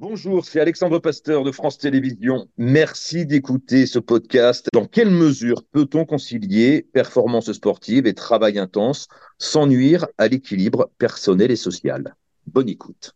[0.00, 2.48] Bonjour, c'est Alexandre Pasteur de France Télévisions.
[2.56, 4.66] Merci d'écouter ce podcast.
[4.72, 9.06] Dans quelle mesure peut-on concilier performance sportive et travail intense
[9.38, 12.16] sans nuire à l'équilibre personnel et social?
[12.48, 13.12] Bonne écoute.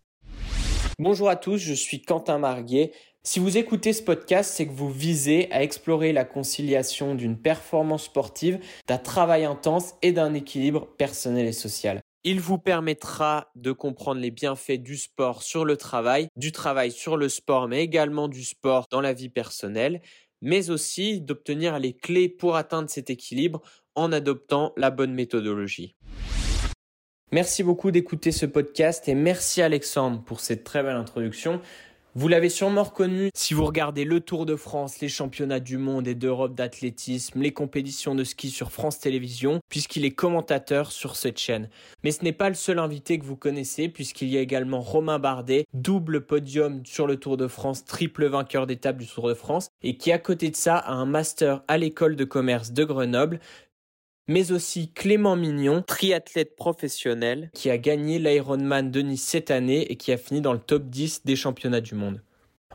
[1.00, 2.92] Bonjour à tous, je suis Quentin Marguet.
[3.24, 8.04] Si vous écoutez ce podcast, c'est que vous visez à explorer la conciliation d'une performance
[8.04, 12.00] sportive, d'un travail intense et d'un équilibre personnel et social.
[12.24, 17.16] Il vous permettra de comprendre les bienfaits du sport sur le travail, du travail sur
[17.16, 20.00] le sport, mais également du sport dans la vie personnelle,
[20.42, 23.62] mais aussi d'obtenir les clés pour atteindre cet équilibre
[23.94, 25.94] en adoptant la bonne méthodologie.
[27.30, 31.60] Merci beaucoup d'écouter ce podcast et merci Alexandre pour cette très belle introduction.
[32.14, 36.08] Vous l'avez sûrement reconnu si vous regardez le Tour de France, les championnats du monde
[36.08, 41.38] et d'Europe d'athlétisme, les compétitions de ski sur France Télévisions, puisqu'il est commentateur sur cette
[41.38, 41.68] chaîne.
[42.02, 45.18] Mais ce n'est pas le seul invité que vous connaissez, puisqu'il y a également Romain
[45.18, 49.68] Bardet, double podium sur le Tour de France, triple vainqueur d'étape du Tour de France,
[49.82, 53.38] et qui à côté de ça a un master à l'école de commerce de Grenoble,
[54.28, 59.96] mais aussi Clément Mignon, triathlète professionnel, qui a gagné l'Ironman de Nice cette année et
[59.96, 62.22] qui a fini dans le top 10 des championnats du monde.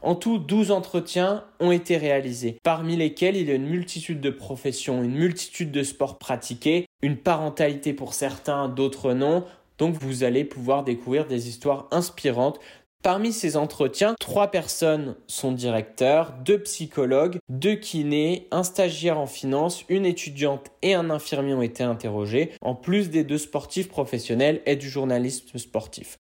[0.01, 4.31] En tout, 12 entretiens ont été réalisés, parmi lesquels il y a une multitude de
[4.31, 9.45] professions, une multitude de sports pratiqués, une parentalité pour certains, d'autres non.
[9.77, 12.59] Donc vous allez pouvoir découvrir des histoires inspirantes
[13.03, 19.83] Parmi ces entretiens, trois personnes sont directeurs, deux psychologues, deux kinés, un stagiaire en finance,
[19.89, 24.77] une étudiante et un infirmier ont été interrogés, en plus des deux sportifs professionnels et
[24.77, 26.17] du journalisme sportif.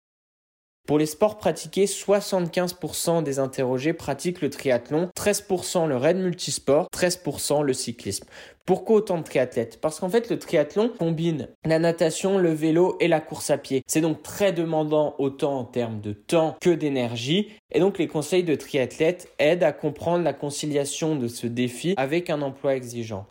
[0.86, 7.64] Pour les sports pratiqués, 75% des interrogés pratiquent le triathlon, 13% le raid multisport, 13%
[7.64, 8.24] le cyclisme.
[8.66, 9.80] Pourquoi autant de triathlètes?
[9.80, 13.82] Parce qu'en fait, le triathlon combine la natation, le vélo et la course à pied.
[13.88, 17.48] C'est donc très demandant autant en termes de temps que d'énergie.
[17.72, 22.30] Et donc, les conseils de triathlètes aident à comprendre la conciliation de ce défi avec
[22.30, 23.26] un emploi exigeant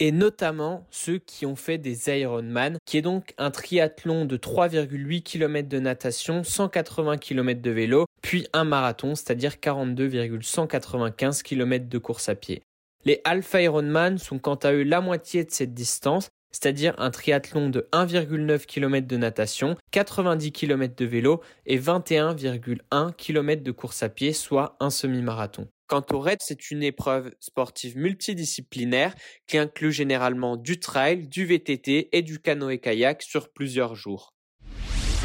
[0.00, 5.22] et notamment ceux qui ont fait des Ironman, qui est donc un triathlon de 3,8
[5.22, 12.28] km de natation, 180 km de vélo, puis un marathon, c'est-à-dire 42,195 km de course
[12.28, 12.62] à pied.
[13.04, 17.68] Les Alpha Ironman sont quant à eux la moitié de cette distance, c'est-à-dire un triathlon
[17.68, 24.08] de 1,9 km de natation, 90 km de vélo et 21,1 km de course à
[24.08, 25.68] pied, soit un semi-marathon.
[25.88, 29.14] Quant au raid, c'est une épreuve sportive multidisciplinaire
[29.46, 34.34] qui inclut généralement du trail, du VTT et du canoë-kayak sur plusieurs jours.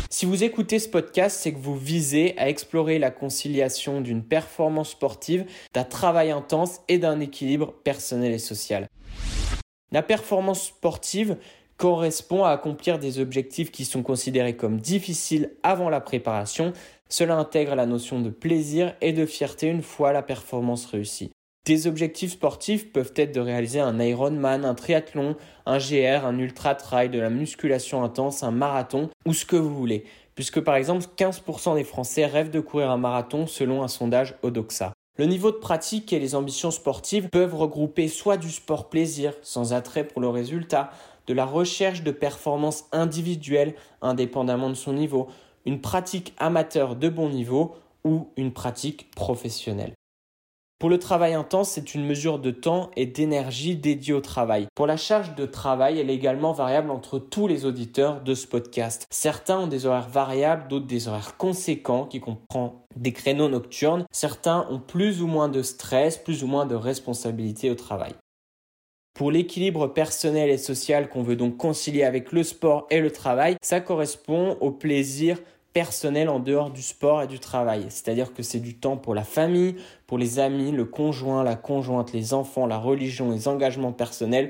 [0.09, 4.91] Si vous écoutez ce podcast, c'est que vous visez à explorer la conciliation d'une performance
[4.91, 8.87] sportive, d'un travail intense et d'un équilibre personnel et social.
[9.91, 11.35] La performance sportive
[11.75, 16.71] correspond à accomplir des objectifs qui sont considérés comme difficiles avant la préparation,
[17.13, 21.29] cela intègre la notion de plaisir et de fierté une fois la performance réussie.
[21.63, 25.35] Des objectifs sportifs peuvent être de réaliser un Ironman, un triathlon,
[25.67, 29.75] un GR, un ultra trail, de la musculation intense, un marathon ou ce que vous
[29.75, 30.05] voulez.
[30.33, 34.91] Puisque par exemple 15% des Français rêvent de courir un marathon selon un sondage Odoxa.
[35.19, 39.71] Le niveau de pratique et les ambitions sportives peuvent regrouper soit du sport plaisir, sans
[39.73, 40.89] attrait pour le résultat,
[41.27, 45.29] de la recherche de performances individuelles indépendamment de son niveau,
[45.65, 49.93] une pratique amateur de bon niveau ou une pratique professionnelle.
[50.83, 54.67] Pour le travail intense, c'est une mesure de temps et d'énergie dédiée au travail.
[54.75, 58.45] Pour la charge de travail, elle est également variable entre tous les auditeurs de ce
[58.47, 59.07] podcast.
[59.09, 64.03] Certains ont des horaires variables, d'autres des horaires conséquents qui comprennent des créneaux nocturnes.
[64.11, 68.11] Certains ont plus ou moins de stress, plus ou moins de responsabilités au travail.
[69.13, 73.57] Pour l'équilibre personnel et social qu'on veut donc concilier avec le sport et le travail,
[73.61, 75.37] ça correspond au plaisir
[75.71, 77.85] personnel en dehors du sport et du travail.
[77.89, 79.75] C'est-à-dire que c'est du temps pour la famille,
[80.07, 84.49] pour les amis, le conjoint, la conjointe, les enfants, la religion, les engagements personnels.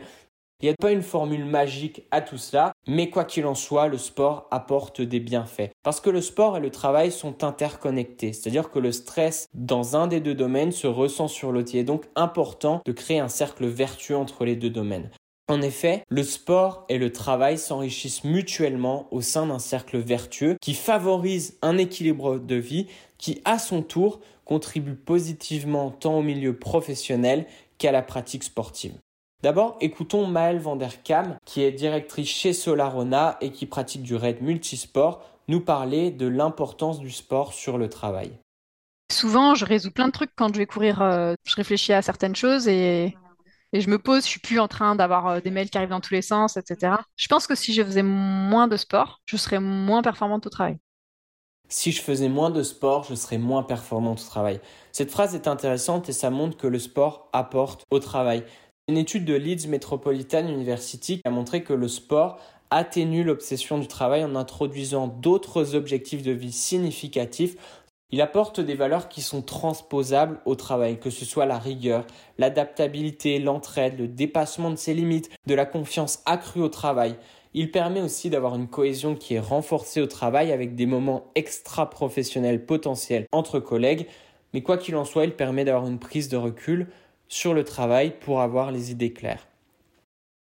[0.64, 3.90] Il n'y a pas une formule magique à tout cela, mais quoi qu'il en soit,
[3.90, 5.72] le sport apporte des bienfaits.
[5.84, 10.08] Parce que le sport et le travail sont interconnectés, c'est-à-dire que le stress dans un
[10.08, 11.72] des deux domaines se ressent sur l'autre.
[11.74, 15.12] Il est donc important de créer un cercle vertueux entre les deux domaines.
[15.50, 20.76] En effet, le sport et le travail s'enrichissent mutuellement au sein d'un cercle vertueux qui
[20.76, 27.48] favorise un équilibre de vie qui, à son tour, contribue positivement tant au milieu professionnel
[27.78, 28.94] qu'à la pratique sportive.
[29.44, 35.22] D'abord, écoutons Maëlle Vanderkam, qui est directrice chez Solarona et qui pratique du raid multisport,
[35.50, 38.32] nous parler de l'importance du sport sur le travail.
[39.12, 41.02] Souvent, je résous plein de trucs quand je vais courir.
[41.02, 43.18] Euh, je réfléchis à certaines choses et,
[43.74, 46.00] je me pose, je suis plus en train d'avoir euh, des mails qui arrivent dans
[46.00, 46.94] tous les sens, etc.
[47.18, 50.78] Je pense que si je faisais moins de sport, je serais moins performante au travail.
[51.68, 54.62] si je faisais moins de sport, je serais moins performant au travail.
[54.94, 58.46] Cette phrase est intéressante et ça montre que le sport apporte au travail.
[58.90, 62.38] Une étude de Leeds Metropolitan University a montré que le sport
[62.70, 67.56] atténue l'obsession du travail en introduisant d'autres objectifs de vie significatifs.
[68.12, 72.06] Il apporte des valeurs qui sont transposables au travail, que ce soit la rigueur,
[72.38, 77.16] l'adaptabilité, l'entraide, le dépassement de ses limites, de la confiance accrue au travail.
[77.54, 82.66] Il permet aussi d'avoir une cohésion qui est renforcée au travail avec des moments extra-professionnels
[82.66, 84.08] potentiels entre collègues.
[84.54, 86.90] Mais quoi qu'il en soit, il permet d'avoir une prise de recul
[87.28, 89.48] sur le travail pour avoir les idées claires.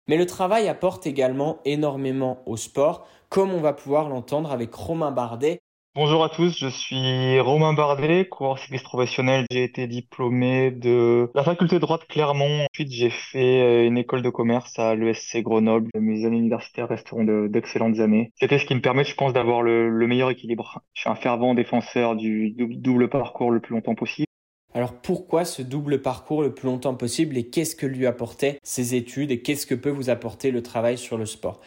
[0.07, 5.11] Mais le travail apporte également énormément au sport, comme on va pouvoir l'entendre avec Romain
[5.11, 5.61] Bardet,
[5.93, 9.45] Bonjour à tous, je suis Romain Bardet, coureur cycliste professionnel.
[9.51, 12.65] J'ai été diplômé de la faculté de droit de Clermont.
[12.73, 15.89] Ensuite, j'ai fait euh, une école de commerce à l'ESC Grenoble.
[15.99, 18.31] Mes années universitaires resteront d'excellentes années.
[18.39, 20.79] C'était ce qui me permet, je pense, d'avoir le, le meilleur équilibre.
[20.93, 24.27] Je suis un fervent défenseur du double parcours le plus longtemps possible.
[24.73, 28.95] Alors pourquoi ce double parcours le plus longtemps possible et qu'est-ce que lui apportait ses
[28.95, 31.59] études et qu'est-ce que peut vous apporter le travail sur le sport?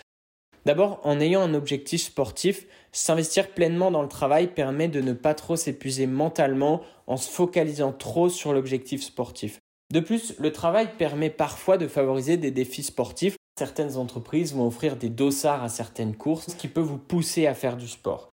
[0.64, 5.34] D'abord, en ayant un objectif sportif, s'investir pleinement dans le travail permet de ne pas
[5.34, 9.58] trop s'épuiser mentalement en se focalisant trop sur l'objectif sportif.
[9.92, 13.36] De plus, le travail permet parfois de favoriser des défis sportifs.
[13.58, 17.52] Certaines entreprises vont offrir des dossards à certaines courses, ce qui peut vous pousser à
[17.52, 18.30] faire du sport.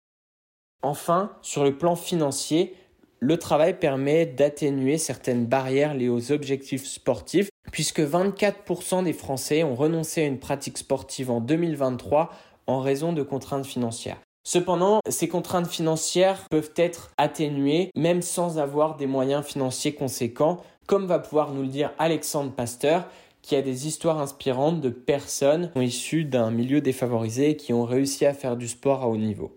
[0.82, 2.74] Enfin, sur le plan financier,
[3.20, 9.74] le travail permet d'atténuer certaines barrières liées aux objectifs sportifs, puisque 24% des Français ont
[9.74, 12.30] renoncé à une pratique sportive en 2023
[12.66, 14.18] en raison de contraintes financières.
[14.44, 21.06] Cependant, ces contraintes financières peuvent être atténuées même sans avoir des moyens financiers conséquents, comme
[21.06, 23.08] va pouvoir nous le dire Alexandre Pasteur,
[23.42, 28.34] qui a des histoires inspirantes de personnes issues d'un milieu défavorisé qui ont réussi à
[28.34, 29.56] faire du sport à haut niveau.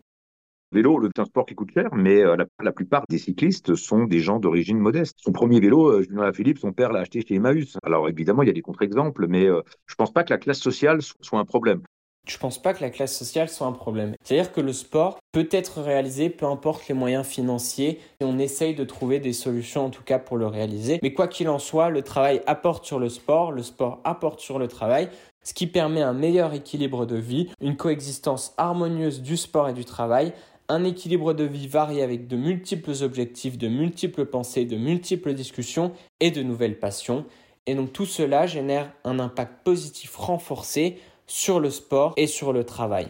[0.71, 4.19] Vélo, c'est un sport qui coûte cher, mais euh, la, plupart des cyclistes sont des
[4.19, 5.17] gens d'origine modeste.
[5.19, 7.75] Son premier vélo, euh, Julien Philippe, son père l'a acheté chez Emmaüs.
[7.81, 10.37] Alors évidemment, il y a des contre-exemples, mais euh, je ne pense pas que la
[10.37, 11.81] classe sociale soit un problème.
[12.27, 14.13] Je ne pense pas que la classe sociale soit un problème.
[14.23, 18.75] C'est-à-dire que le sport peut être réalisé peu importe les moyens financiers et on essaye
[18.75, 20.99] de trouver des solutions en tout cas pour le réaliser.
[21.01, 24.59] Mais quoi qu'il en soit, le travail apporte sur le sport, le sport apporte sur
[24.59, 25.09] le travail,
[25.43, 29.85] ce qui permet un meilleur équilibre de vie, une coexistence harmonieuse du sport et du
[29.85, 30.33] travail
[30.69, 35.91] un équilibre de vie varié avec de multiples objectifs, de multiples pensées, de multiples discussions
[36.19, 37.25] et de nouvelles passions.
[37.65, 42.63] Et donc tout cela génère un impact positif renforcé sur le sport et sur le
[42.63, 43.07] travail.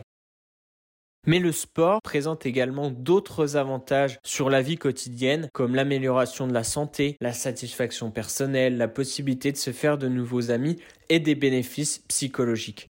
[1.27, 6.63] Mais le sport présente également d'autres avantages sur la vie quotidienne, comme l'amélioration de la
[6.63, 10.77] santé, la satisfaction personnelle, la possibilité de se faire de nouveaux amis
[11.09, 12.87] et des bénéfices psychologiques.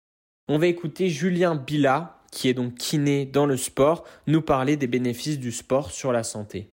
[0.47, 4.87] On va écouter Julien Bila, qui est donc kiné dans le sport, nous parler des
[4.87, 6.69] bénéfices du sport sur la santé.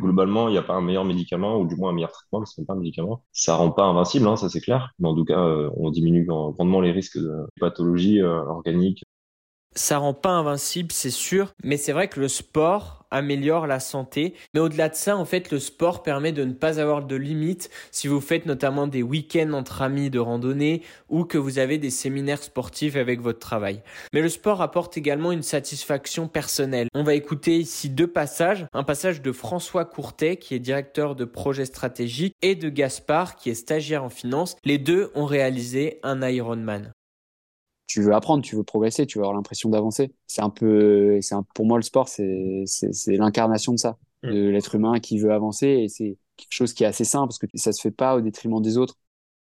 [0.00, 2.60] Globalement, il n'y a pas un meilleur médicament, ou du moins un meilleur traitement, ce
[2.60, 3.22] n'est pas un médicament.
[3.32, 4.92] Ça rend pas invincible, hein, ça c'est clair.
[4.98, 9.02] Mais en tout cas, euh, on diminue grandement les risques de pathologies euh, organiques
[9.74, 14.34] ça rend pas invincible, c'est sûr, mais c'est vrai que le sport améliore la santé.
[14.54, 17.70] Mais au-delà de ça, en fait, le sport permet de ne pas avoir de limites
[17.90, 21.90] si vous faites notamment des week-ends entre amis de randonnée ou que vous avez des
[21.90, 23.82] séminaires sportifs avec votre travail.
[24.12, 26.88] Mais le sport apporte également une satisfaction personnelle.
[26.94, 28.66] On va écouter ici deux passages.
[28.72, 33.50] Un passage de François Courtet, qui est directeur de projet stratégique, et de Gaspard, qui
[33.50, 34.56] est stagiaire en finance.
[34.64, 36.92] Les deux ont réalisé un Ironman
[37.90, 40.12] tu veux apprendre, tu veux progresser, tu veux avoir l'impression d'avancer.
[40.28, 44.30] C'est un peu, c'est un, pour moi le sport, c'est c'est l'incarnation de ça, mm.
[44.30, 47.38] de l'être humain qui veut avancer et c'est quelque chose qui est assez simple parce
[47.38, 48.94] que ça se fait pas au détriment des autres.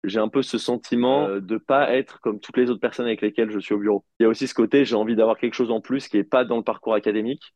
[0.03, 3.21] J'ai un peu ce sentiment euh, de pas être comme toutes les autres personnes avec
[3.21, 4.03] lesquelles je suis au bureau.
[4.19, 6.25] Il y a aussi ce côté, j'ai envie d'avoir quelque chose en plus qui est
[6.25, 7.55] pas dans le parcours académique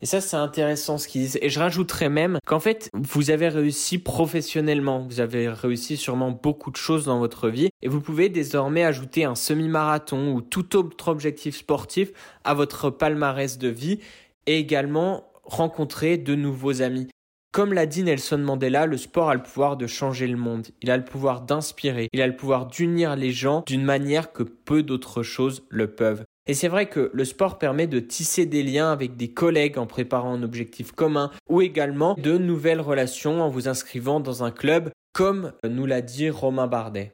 [0.00, 1.38] et ça, c'est intéressant ce qu'ils disent.
[1.42, 5.00] Et je rajouterais même qu'en fait, vous avez réussi professionnellement.
[5.00, 7.70] Vous avez réussi sûrement beaucoup de choses dans votre vie.
[7.82, 12.12] Et vous pouvez désormais ajouter un semi-marathon ou tout autre objectif sportif
[12.44, 13.98] à votre palmarès de vie
[14.46, 17.08] et également rencontrer de nouveaux amis.
[17.50, 20.68] Comme l'a dit Nelson Mandela, le sport a le pouvoir de changer le monde.
[20.82, 22.08] Il a le pouvoir d'inspirer.
[22.12, 26.24] Il a le pouvoir d'unir les gens d'une manière que peu d'autres choses le peuvent.
[26.50, 29.86] Et c'est vrai que le sport permet de tisser des liens avec des collègues en
[29.86, 34.90] préparant un objectif commun ou également de nouvelles relations en vous inscrivant dans un club
[35.12, 37.12] comme nous l'a dit Romain Bardet.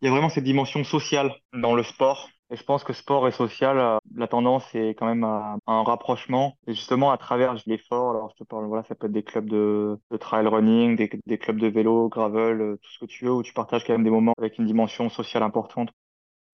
[0.00, 2.30] Il y a vraiment cette dimension sociale dans le sport.
[2.52, 5.82] Et je pense que sport et social, euh, la tendance est quand même à un
[5.84, 6.56] rapprochement.
[6.66, 9.48] Et justement, à travers l'effort, alors je te parle, voilà, ça peut être des clubs
[9.48, 13.32] de, de trail running, des, clubs de vélo, gravel, euh, tout ce que tu veux,
[13.32, 15.90] où tu partages quand même des moments avec une dimension sociale importante.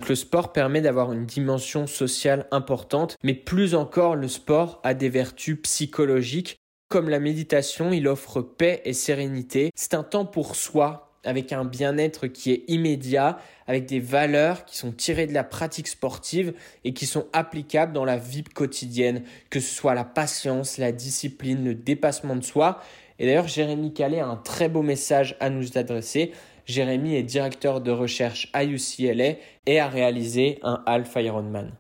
[0.07, 5.09] Le sport permet d'avoir une dimension sociale importante, mais plus encore, le sport a des
[5.09, 6.57] vertus psychologiques.
[6.89, 9.71] Comme la méditation, il offre paix et sérénité.
[9.75, 14.77] C'est un temps pour soi, avec un bien-être qui est immédiat, avec des valeurs qui
[14.77, 16.53] sont tirées de la pratique sportive
[16.85, 21.65] et qui sont applicables dans la vie quotidienne, que ce soit la patience, la discipline,
[21.65, 22.81] le dépassement de soi.
[23.19, 26.33] Et d'ailleurs, Jérémy Calais a un très beau message à nous adresser.
[26.67, 31.73] Jérémy est directeur de recherche à UCLA et a réalisé un Half Ironman.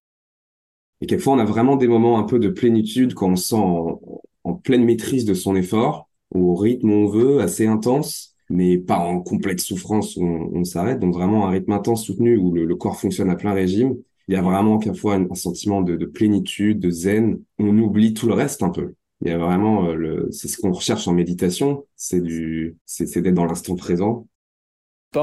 [1.00, 3.56] Et quelquefois, on a vraiment des moments un peu de plénitude quand on se sent
[3.56, 8.98] en, pleine maîtrise de son effort, au rythme où on veut, assez intense mais pas
[8.98, 11.00] en complète souffrance où on, s'arrête.
[11.00, 13.96] Donc vraiment un rythme intense soutenu où le, corps fonctionne à plein régime.
[14.28, 17.40] Il y a vraiment quelquefois un, un sentiment de, de, plénitude, de zen.
[17.58, 18.94] On oublie tout le reste un peu.
[19.22, 21.84] Il y a vraiment euh, le, c'est ce qu'on recherche en méditation.
[21.96, 24.26] C'est du, c'est d'être dans l'instant présent.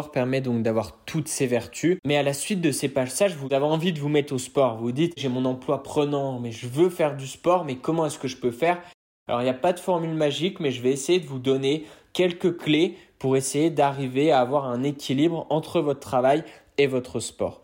[0.01, 3.65] Permet donc d'avoir toutes ces vertus, mais à la suite de ces passages, vous avez
[3.65, 4.77] envie de vous mettre au sport.
[4.77, 8.17] Vous dites, j'ai mon emploi prenant, mais je veux faire du sport, mais comment est-ce
[8.17, 8.81] que je peux faire?
[9.27, 11.85] Alors, il n'y a pas de formule magique, mais je vais essayer de vous donner
[12.11, 16.43] quelques clés pour essayer d'arriver à avoir un équilibre entre votre travail
[16.79, 17.61] et votre sport.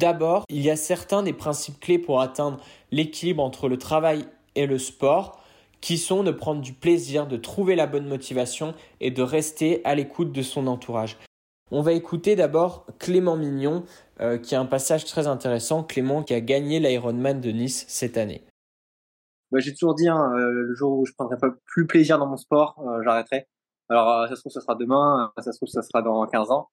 [0.00, 2.58] D'abord, il y a certains des principes clés pour atteindre
[2.90, 4.24] l'équilibre entre le travail
[4.56, 5.40] et le sport
[5.80, 9.94] qui sont de prendre du plaisir, de trouver la bonne motivation et de rester à
[9.94, 11.16] l'écoute de son entourage.
[11.70, 13.84] On va écouter d'abord Clément Mignon,
[14.20, 15.82] euh, qui a un passage très intéressant.
[15.82, 18.44] Clément qui a gagné l'Ironman de Nice cette année.
[19.50, 22.26] Bah, j'ai toujours dit, hein, euh, le jour où je prendrai pas plus plaisir dans
[22.26, 23.48] mon sport, euh, j'arrêterai.
[23.88, 26.70] Alors, ça se trouve, ça sera demain, ça se trouve, ça sera dans 15 ans.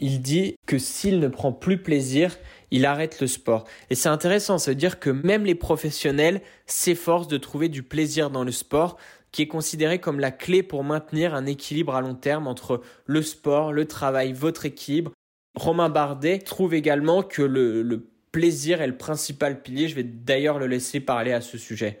[0.00, 2.36] Il dit que s'il ne prend plus plaisir,
[2.70, 3.64] il arrête le sport.
[3.90, 8.30] Et c'est intéressant, ça veut dire que même les professionnels s'efforcent de trouver du plaisir
[8.30, 8.96] dans le sport,
[9.32, 13.22] qui est considéré comme la clé pour maintenir un équilibre à long terme entre le
[13.22, 15.12] sport, le travail, votre équilibre.
[15.54, 19.88] Romain Bardet trouve également que le, plaisir est le principal pilier.
[19.88, 21.98] Je vais d'ailleurs le laisser parler à ce sujet.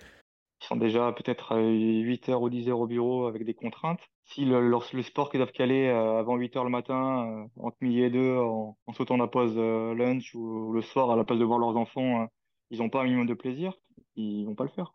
[0.62, 4.00] Ils sont déjà peut-être 8 heures ou 10 heures au bureau avec des contraintes.
[4.24, 7.76] Si le, le, sport qu'ils doivent caler euh, avant 8 heures le matin, euh, entre
[7.80, 11.38] midi et deux, en, sautant la pause euh, lunch ou le soir à la place
[11.38, 12.28] de voir leurs enfants,
[12.70, 13.74] ils n'ont pas un minimum de plaisir,
[14.14, 14.92] ils vont pas le faire.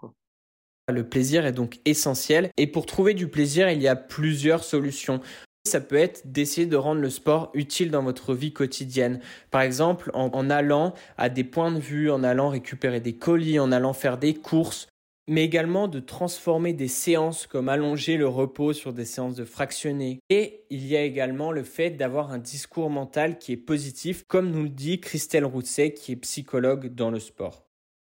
[0.89, 5.19] Le plaisir est donc essentiel et pour trouver du plaisir, il y a plusieurs solutions.
[5.67, 9.19] Ça peut être d'essayer de rendre le sport utile dans votre vie quotidienne.
[9.51, 13.73] Par exemple, en allant à des points de vue, en allant récupérer des colis, en
[13.73, 14.87] allant faire des courses,
[15.27, 20.19] mais également de transformer des séances comme allonger le repos sur des séances de fractionner.
[20.29, 24.51] Et il y a également le fait d'avoir un discours mental qui est positif, comme
[24.51, 27.66] nous le dit Christelle Rousset, qui est psychologue dans le sport.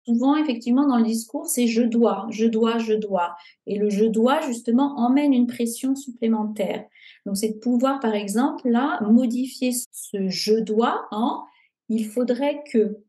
[0.08, 3.36] Souvent, effectivement, dans le discours, c'est je dois, je dois, je dois.
[3.66, 6.86] Et le je dois, justement, emmène une pression supplémentaire.
[7.26, 11.44] Donc, c'est de pouvoir, par exemple, là, modifier ce je dois en
[11.90, 13.00] il faudrait que.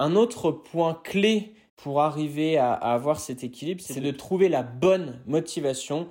[0.00, 5.20] Un autre point clé pour arriver à, avoir cet équilibre, c'est de trouver la bonne
[5.26, 6.08] motivation,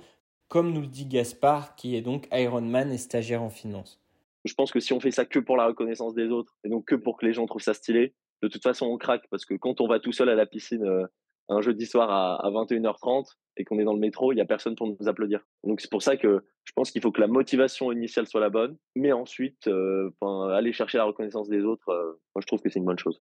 [0.48, 4.00] comme nous le dit Gaspard, qui est donc Ironman et stagiaire en finance.
[4.46, 6.86] Je pense que si on fait ça que pour la reconnaissance des autres, et donc
[6.86, 9.54] que pour que les gens trouvent ça stylé, de toute façon on craque, parce que
[9.54, 11.06] quand on va tout seul à la piscine euh,
[11.48, 13.24] un jeudi soir à, 21h30
[13.56, 15.40] et qu'on est dans le métro, il n'y a personne pour nous applaudir.
[15.64, 18.50] Donc c'est pour ça que je pense qu'il faut que la motivation initiale soit la
[18.50, 22.68] bonne, mais ensuite, euh, aller chercher la reconnaissance des autres, euh, moi je trouve que
[22.68, 23.20] c'est une bonne chose.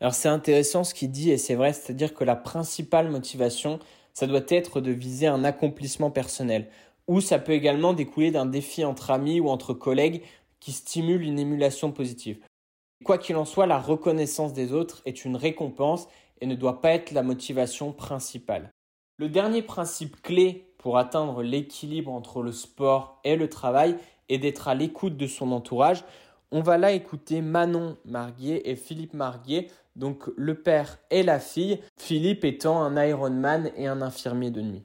[0.00, 3.80] Alors c'est intéressant ce qu'il dit et c'est vrai, c'est-à-dire que la principale motivation,
[4.12, 6.68] ça doit être de viser un accomplissement personnel.
[7.08, 10.22] Ou ça peut également découler d'un défi entre amis ou entre collègues
[10.60, 12.38] qui stimule une émulation positive.
[13.04, 16.08] Quoi qu'il en soit, la reconnaissance des autres est une récompense
[16.40, 18.70] et ne doit pas être la motivation principale.
[19.18, 23.96] Le dernier principe clé pour atteindre l'équilibre entre le sport et le travail
[24.28, 26.04] est d'être à l'écoute de son entourage.
[26.50, 31.80] On va là écouter Manon Marguier et Philippe Marguier donc le père et la fille,
[31.98, 34.84] Philippe étant un Ironman et un infirmier de nuit.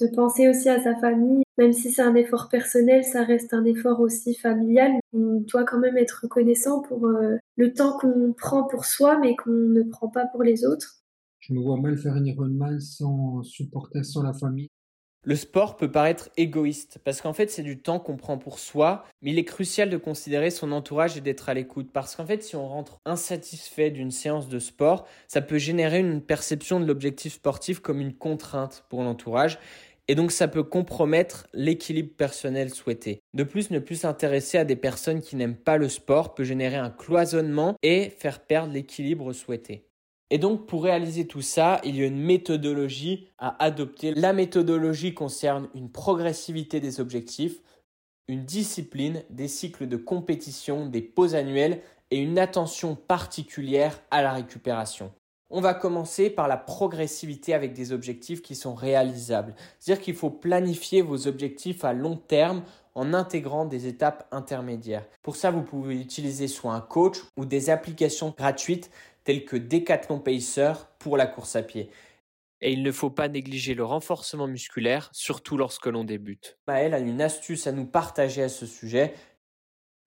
[0.00, 3.64] De penser aussi à sa famille, même si c'est un effort personnel, ça reste un
[3.64, 4.92] effort aussi familial.
[5.12, 9.34] On doit quand même être reconnaissant pour euh, le temps qu'on prend pour soi, mais
[9.34, 11.02] qu'on ne prend pas pour les autres.
[11.40, 14.68] Je me vois mal faire un Ironman sans supporter, sans la famille.
[15.24, 19.04] Le sport peut paraître égoïste parce qu'en fait c'est du temps qu'on prend pour soi,
[19.20, 22.42] mais il est crucial de considérer son entourage et d'être à l'écoute parce qu'en fait
[22.42, 27.34] si on rentre insatisfait d'une séance de sport, ça peut générer une perception de l'objectif
[27.34, 29.58] sportif comme une contrainte pour l'entourage
[30.08, 33.20] et donc ça peut compromettre l'équilibre personnel souhaité.
[33.34, 36.76] De plus, ne plus s'intéresser à des personnes qui n'aiment pas le sport peut générer
[36.76, 39.84] un cloisonnement et faire perdre l'équilibre souhaité.
[40.30, 44.12] Et donc pour réaliser tout ça, il y a une méthodologie à adopter.
[44.14, 47.60] La méthodologie concerne une progressivité des objectifs,
[48.28, 54.32] une discipline, des cycles de compétition, des pauses annuelles et une attention particulière à la
[54.32, 55.12] récupération.
[55.50, 59.54] On va commencer par la progressivité avec des objectifs qui sont réalisables.
[59.78, 62.62] C'est-à-dire qu'il faut planifier vos objectifs à long terme
[62.94, 65.06] en intégrant des étapes intermédiaires.
[65.22, 68.90] Pour ça, vous pouvez utiliser soit un coach ou des applications gratuites
[69.24, 71.90] telles que Decathlon Pacer pour la course à pied.
[72.60, 76.58] Et il ne faut pas négliger le renforcement musculaire, surtout lorsque l'on débute.
[76.66, 79.14] Maëlle a une astuce à nous partager à ce sujet.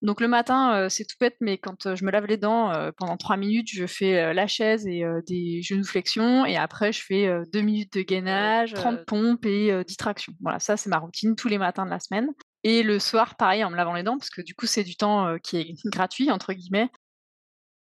[0.02, 2.72] Donc le matin, euh, c'est tout bête, mais quand euh, je me lave les dents,
[2.72, 7.30] euh, pendant trois minutes, je fais la chaise et des genuflexions, et après je fais
[7.54, 10.34] deux minutes de gainage, 30 pompes et distraction.
[10.42, 12.30] Voilà, ça c'est ma routine tous les matins de la semaine.
[12.64, 14.96] Et le soir, pareil, en me lavant les dents, parce que du coup c'est du
[14.96, 16.90] temps qui est gratuit, entre guillemets.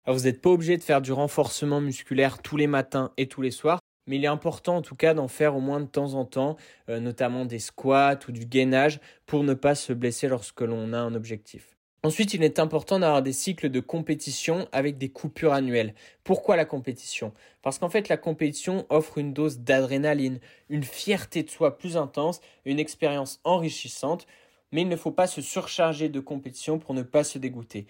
[0.05, 3.43] Alors vous n'êtes pas obligé de faire du renforcement musculaire tous les matins et tous
[3.43, 6.15] les soirs, mais il est important en tout cas d'en faire au moins de temps
[6.15, 6.57] en temps,
[6.89, 11.15] notamment des squats ou du gainage, pour ne pas se blesser lorsque l'on a un
[11.15, 11.78] objectif.
[12.09, 15.95] Ensuite, il est important d'avoir des cycles de compétition avec des coupures annuelles.
[16.25, 17.35] Pourquoi la compétition?
[17.61, 22.41] Parce qu'en fait, la compétition offre une dose d'adrénaline, une fierté de soi plus intense,
[22.65, 24.27] une expérience enrichissante,
[24.73, 27.87] mais il ne faut pas se surcharger de compétition pour ne pas se dégoûter.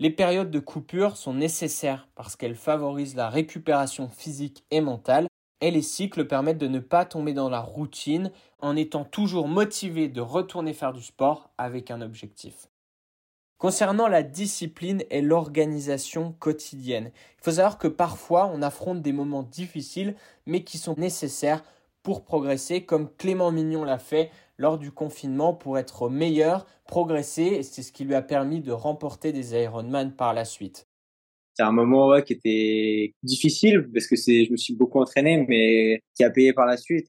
[0.00, 5.28] Les périodes de coupure sont nécessaires parce qu'elles favorisent la récupération physique et mentale,
[5.60, 10.08] et les cycles permettent de ne pas tomber dans la routine en étant toujours motivé
[10.08, 12.69] de retourner faire du sport avec un objectif.
[13.60, 19.42] Concernant la discipline et l'organisation quotidienne, il faut savoir que parfois on affronte des moments
[19.42, 20.14] difficiles
[20.46, 21.62] mais qui sont nécessaires
[22.02, 27.62] pour progresser comme Clément Mignon l'a fait lors du confinement pour être meilleur, progresser et
[27.62, 30.88] c'est ce qui lui a permis de remporter des Ironman par la suite.
[31.52, 36.24] C'est un moment qui était difficile parce que je me suis beaucoup entraîné mais qui
[36.24, 37.08] a payé par la suite.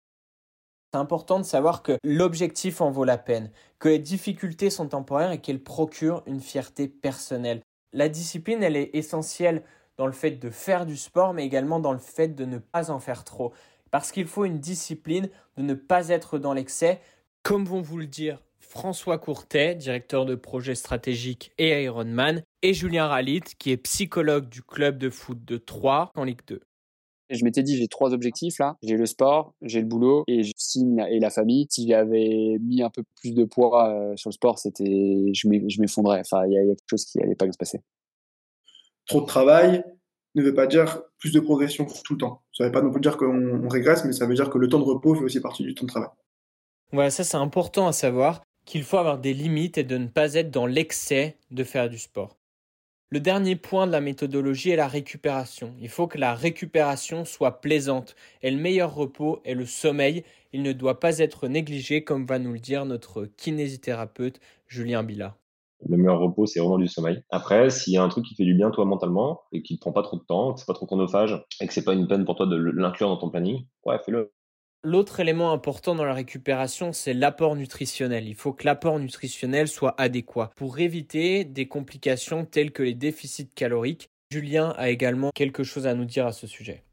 [0.93, 5.31] C'est important de savoir que l'objectif en vaut la peine, que les difficultés sont temporaires
[5.31, 7.61] et qu'elles procurent une fierté personnelle.
[7.93, 9.63] La discipline, elle est essentielle
[9.95, 12.91] dans le fait de faire du sport, mais également dans le fait de ne pas
[12.91, 13.53] en faire trop.
[13.89, 16.99] Parce qu'il faut une discipline de ne pas être dans l'excès,
[17.41, 23.07] comme vont vous le dire François Courtet, directeur de projet stratégique et Ironman, et Julien
[23.07, 26.61] Ralit, qui est psychologue du club de foot de Troyes en Ligue 2
[27.31, 28.77] je m'étais dit, j'ai trois objectifs là.
[28.81, 31.67] J'ai le sport, j'ai le boulot et, et la famille.
[31.69, 36.19] Si j'avais mis un peu plus de poids euh, sur le sport, c'était, je m'effondrais.
[36.19, 37.81] Enfin, il y, a quelque chose qui allait pas bien se passer.
[39.07, 39.83] Trop de travail
[40.35, 42.41] ne veut pas dire plus de progression tout le temps.
[42.53, 44.69] Ça ne veut pas non plus dire qu'on régresse, mais ça veut dire que le
[44.69, 46.09] temps de repos fait aussi partie du temps de travail.
[46.93, 50.35] Voilà, ça c'est important à savoir qu'il faut avoir des limites et de ne pas
[50.35, 52.37] être dans l'excès de faire du sport.
[53.13, 55.73] Le dernier point de la méthodologie est la récupération.
[55.81, 60.23] Il faut que la récupération soit plaisante et le meilleur repos est le sommeil.
[60.53, 65.35] Il ne doit pas être négligé comme va nous le dire notre kinésithérapeute Julien Billa.
[65.89, 67.21] Le meilleur repos, c'est vraiment du sommeil.
[67.31, 69.79] Après, s'il y a un truc qui fait du bien toi mentalement et qui ne
[69.79, 72.07] prend pas trop de temps, que c'est pas trop chronophage et que c'est pas une
[72.07, 74.31] peine pour toi de l'inclure dans ton planning, ouais, fais-le.
[74.83, 78.27] L'autre élément important dans la récupération, c'est l'apport nutritionnel.
[78.27, 83.49] Il faut que l'apport nutritionnel soit adéquat pour éviter des complications telles que les déficits
[83.53, 84.09] caloriques.
[84.31, 86.83] Julien a également quelque chose à nous dire à ce sujet.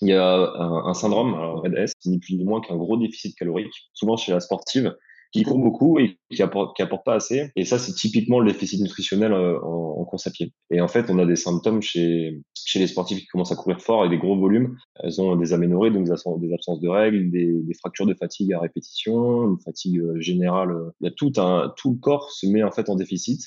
[0.00, 3.36] Il y a un, syndrome, alors RED-S, qui n'est plus ni moins qu'un gros déficit
[3.36, 4.96] calorique, souvent chez la sportive,
[5.32, 7.50] qui court beaucoup et qui apporte, qui apporte pas assez.
[7.56, 10.52] Et ça, c'est typiquement le déficit nutritionnel euh, en, en, pied.
[10.70, 13.80] Et en fait, on a des symptômes chez, chez les sportifs qui commencent à courir
[13.80, 14.76] fort et des gros volumes.
[14.96, 19.50] Elles ont des aménorrhées, donc des absences de règles, des, fractures de fatigue à répétition,
[19.50, 20.74] une fatigue euh, générale.
[21.04, 23.40] A tout un, tout le corps se met en fait en déficit.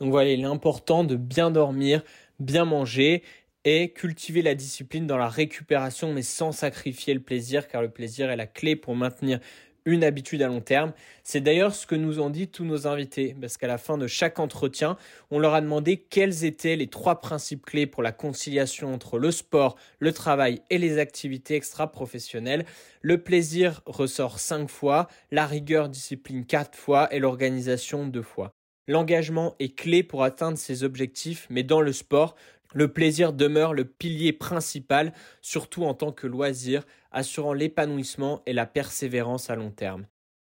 [0.00, 2.02] Donc voilà, il est important de bien dormir,
[2.40, 3.22] bien manger
[3.64, 8.30] et cultiver la discipline dans la récupération, mais sans sacrifier le plaisir, car le plaisir
[8.30, 9.38] est la clé pour maintenir
[9.84, 10.92] une habitude à long terme.
[11.22, 14.06] C'est d'ailleurs ce que nous ont dit tous nos invités, parce qu'à la fin de
[14.06, 14.96] chaque entretien,
[15.30, 19.30] on leur a demandé quels étaient les trois principes clés pour la conciliation entre le
[19.30, 22.64] sport, le travail et les activités extra-professionnelles.
[23.02, 28.52] Le plaisir ressort cinq fois, la rigueur discipline quatre fois et l'organisation deux fois.
[28.88, 32.34] L'engagement est clé pour atteindre ces objectifs, mais dans le sport,
[32.74, 38.66] le plaisir demeure le pilier principal, surtout en tant que loisir, assurant l'épanouissement et la
[38.66, 40.06] persévérance à long terme.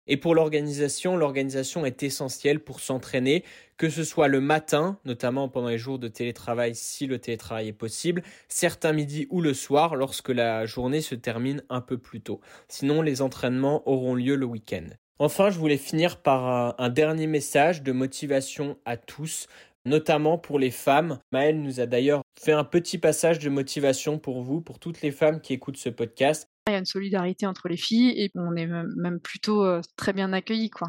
[0.07, 3.45] Et pour l'organisation, l'organisation est essentielle pour s'entraîner,
[3.77, 7.73] que ce soit le matin, notamment pendant les jours de télétravail si le télétravail est
[7.73, 12.41] possible, certains midis ou le soir lorsque la journée se termine un peu plus tôt.
[12.67, 14.89] Sinon, les entraînements auront lieu le week-end.
[15.21, 19.49] Enfin, je voulais finir par un, dernier message de motivation à tous
[19.85, 21.19] notamment pour les femmes.
[21.33, 25.11] Maëlle nous a d'ailleurs fait un petit passage de motivation pour vous, pour toutes les
[25.11, 26.49] femmes qui écoutent ce podcast.
[26.69, 30.13] Il y a une solidarité entre les filles et on est même plutôt euh, très
[30.13, 30.71] bien accueillis.
[30.71, 30.89] Quoi.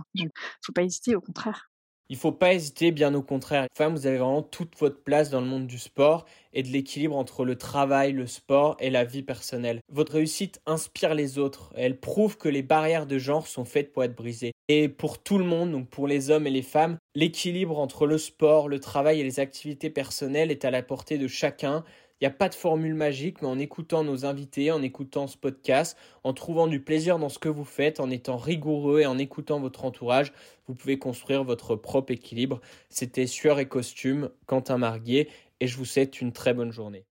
[0.64, 1.71] faut pas hésiter, au contraire.
[2.12, 3.68] Il faut pas hésiter, bien au contraire.
[3.74, 7.16] Femme, vous avez vraiment toute votre place dans le monde du sport et de l'équilibre
[7.16, 9.80] entre le travail, le sport et la vie personnelle.
[9.88, 11.72] Votre réussite inspire les autres.
[11.74, 14.52] Elle prouve que les barrières de genre sont faites pour être brisées.
[14.68, 18.18] Et pour tout le monde, donc pour les hommes et les femmes, l'équilibre entre le
[18.18, 21.86] sport, le travail et les activités personnelles est à la portée de chacun.
[22.22, 25.38] Il n'y a pas de formule magique, mais en écoutant nos invités, en écoutant ce
[25.38, 29.18] podcast, en trouvant du plaisir dans ce que vous faites, en étant rigoureux et en
[29.18, 30.32] écoutant votre entourage,
[30.68, 32.62] vous pouvez construire votre propre équilibre.
[32.90, 35.30] C'était Sueur et Costume, Quentin Marguier,
[35.62, 37.06] et je vous souhaite une très bonne journée.